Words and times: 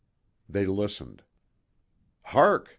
They 0.49 0.65
listened. 0.65 1.21
"Hark!" 2.23 2.69